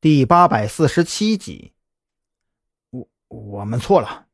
[0.00, 1.72] 第八百四十七集，
[2.90, 4.28] 我我们错了。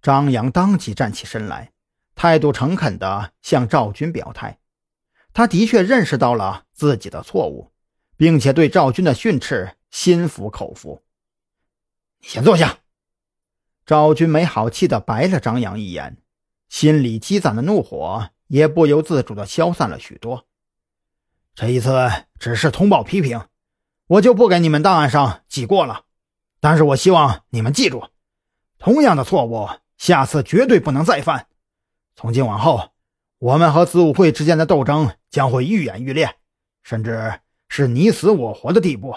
[0.00, 1.72] 张扬当即站起身来，
[2.14, 4.60] 态度诚恳地向赵军表态。
[5.32, 7.72] 他的确认识到了自己的错误，
[8.16, 11.02] 并且对赵军的训斥心服口服。
[12.20, 12.78] 你先坐下。
[13.84, 16.18] 赵军没好气地白了张扬一眼，
[16.68, 20.46] 心里积攒的怒火也不由自主地消散了许多。
[21.56, 22.08] 这一次
[22.38, 23.49] 只是通报批评。
[24.10, 26.02] 我就不给你们档案上记过了，
[26.58, 28.08] 但是我希望你们记住，
[28.76, 29.68] 同样的错误
[29.98, 31.46] 下次绝对不能再犯。
[32.16, 32.90] 从今往后，
[33.38, 36.34] 我们和子午会之间的斗争将会愈演愈烈，
[36.82, 39.14] 甚至是你死我活的地步。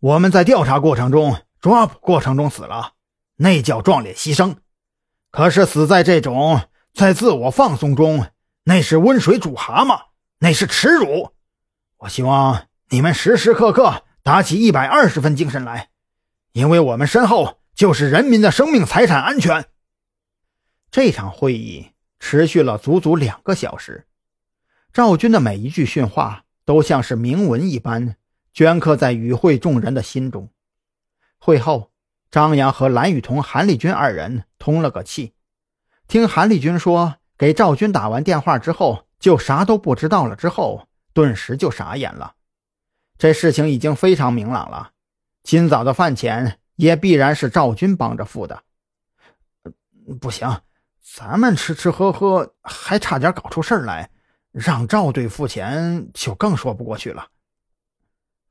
[0.00, 2.92] 我们在调查过程中、抓捕过程中死了，
[3.36, 4.56] 那叫壮烈牺牲；
[5.30, 6.60] 可是死在这种
[6.92, 8.26] 在自我放松中，
[8.64, 9.98] 那是温水煮蛤蟆，
[10.40, 11.30] 那是耻辱。
[11.96, 12.66] 我希望。
[12.94, 15.88] 你们时时刻刻打起一百二十分精神来，
[16.52, 19.64] 因为我们身后就是人民的生命财产安全。
[20.92, 24.06] 这场会议持续了足足两个小时，
[24.92, 28.14] 赵军的每一句训话都像是铭文一般，
[28.54, 30.50] 镌刻在与会众人的心中。
[31.38, 31.90] 会后，
[32.30, 35.34] 张扬和蓝雨桐、韩立军二人通了个气，
[36.06, 42.34] 听韩立军说给赵军打完电话之后就啥都不知道了，之后顿时就傻眼了。
[43.16, 44.90] 这事情已经非常明朗了，
[45.42, 48.62] 今早的饭钱也必然是赵军帮着付的。
[50.20, 50.60] 不行，
[51.00, 54.10] 咱们吃吃喝喝，还差点搞出事来，
[54.50, 57.28] 让赵队付钱就更说不过去了。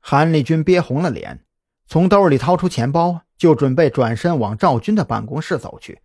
[0.00, 1.44] 韩立军憋红了脸，
[1.86, 6.00] 从兜里掏出钱包，就准备转身往赵军的办公室走去。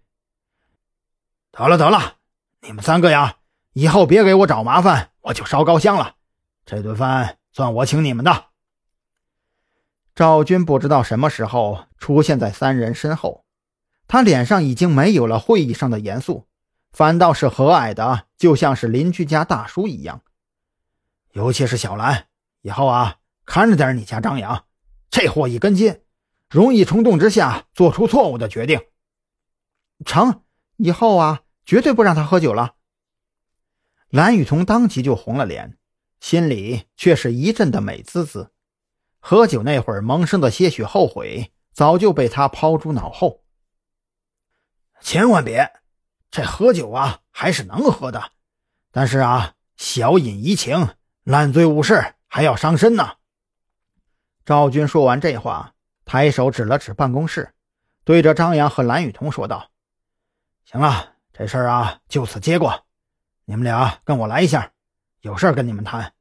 [1.52, 2.18] 得了得了，
[2.62, 3.38] 你们三个呀，
[3.74, 6.16] 以后别给我找麻烦，我就烧高香了。
[6.66, 8.49] 这顿饭算我请你们的。
[10.20, 13.46] 赵军不知道什么时候出现在三人身后，
[14.06, 16.46] 他脸上已经没有了会议上的严肃，
[16.92, 20.22] 反倒是和蔼的，就像是邻居家大叔一样。
[21.32, 22.28] 尤其是小兰，
[22.64, 24.66] 以后啊，看着点你家张扬，
[25.10, 26.02] 这货一根筋，
[26.50, 28.82] 容易冲动之下做出错误的决定。
[30.04, 30.42] 成，
[30.76, 32.76] 以后啊，绝对不让他喝酒了。
[34.10, 35.78] 蓝雨桐当即就红了脸，
[36.20, 38.52] 心里却是一阵的美滋滋。
[39.20, 43.44] 喝酒那会儿萌生的些许后悔，早就被他抛诸脑后。
[45.02, 45.72] 千万别，
[46.32, 48.32] 这喝酒啊还是能喝的，
[48.92, 53.18] 但是啊，小饮怡情，烂醉误事，还要伤身呢。
[54.46, 55.74] 赵军说完这话，
[56.06, 57.54] 抬手指了指办公室，
[58.04, 59.70] 对着张扬和蓝雨桐说道
[60.66, 62.86] ：“行了，这事儿啊就此接过，
[63.46, 64.72] 你们俩跟我来一下，
[65.22, 66.14] 有事跟你们谈。”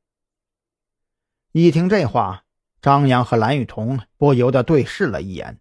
[1.52, 2.44] 一听这话。
[2.80, 5.58] 张扬和蓝雨桐不由得对视了一眼，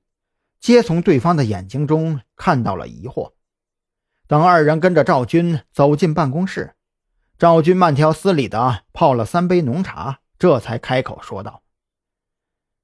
[0.59, 3.33] 皆从对方的眼睛中看到了疑惑。
[4.27, 6.75] 等二人跟着赵军走进办公室，
[7.37, 11.63] 赵军慢条斯理的泡了三杯浓茶，这才开口说道：“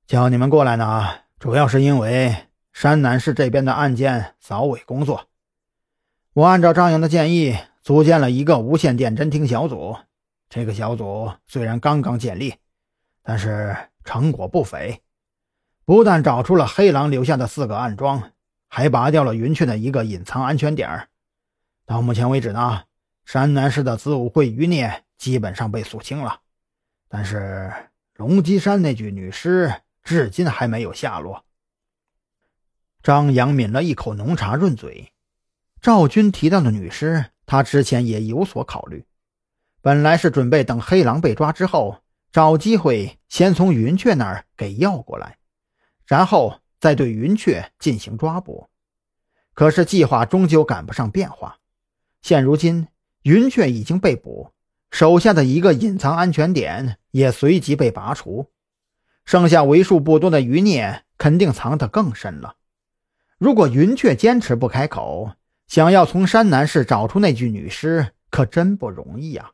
[0.08, 1.08] 叫你们过来呢，
[1.38, 5.28] 主要是因为山南市这边的案件扫尾工作，
[6.34, 9.98] 我按照张扬的建议，组建了一个无线电侦听小组。
[10.50, 12.56] 这个小组虽然刚刚建立，
[13.24, 13.76] 但是……”
[14.06, 15.02] 成果不菲，
[15.86, 18.34] 不但找出了黑狼留下的四个暗桩，
[18.68, 21.08] 还拔掉了云雀的一个隐藏安全点。
[21.86, 22.84] 到目前为止呢，
[23.24, 26.42] 山南市的子午会余孽基本上被肃清了，
[27.08, 27.72] 但是
[28.16, 29.74] 龙脊山那具女尸
[30.04, 31.46] 至今还没有下落。
[33.02, 35.14] 张扬抿了一口浓茶润嘴。
[35.80, 39.06] 赵军提到的女尸，他之前也有所考虑，
[39.82, 42.04] 本来是准备等黑狼被抓之后。
[42.34, 45.38] 找机会先从云雀那儿给要过来，
[46.08, 48.70] 然后再对云雀进行抓捕。
[49.54, 51.60] 可是计划终究赶不上变化。
[52.24, 52.88] 现如今，
[53.22, 54.50] 云雀已经被捕，
[54.90, 58.50] 手下的一个隐藏安全点也随即被拔除，
[59.26, 62.56] 剩下为数不多的余孽肯定藏得更深了。
[63.38, 65.34] 如果云雀坚持不开口，
[65.68, 69.52] 想要从山南市找出那具女尸，可真不容易呀。